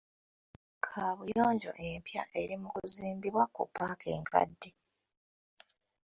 [0.85, 4.69] Kaabuyonjo empya eri mu kuzimbibwa ku paaka enkadde.